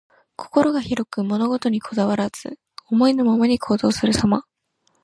[0.35, 2.57] 心が広く、物事にこだわらず、
[2.89, 4.45] 思いのままに行動するさま。